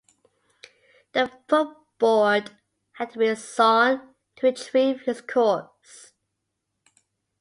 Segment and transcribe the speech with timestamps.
[1.13, 2.57] The footboard
[2.93, 6.13] had to be sawn to retrieve his corpse.